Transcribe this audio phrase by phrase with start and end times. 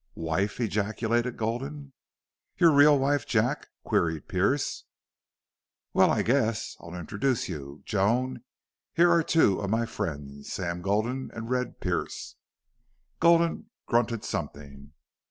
[0.15, 1.93] "Wife!" ejaculated Gulden.
[2.57, 4.85] "Your real wife, Jack?" queried Pearce.
[5.93, 7.83] "Well, I guess, I'll introduce you...
[7.85, 8.41] Joan,
[8.95, 12.35] here are two of my friends Sam Gulden and Red Pearce."
[13.19, 14.91] Gulden grunted something.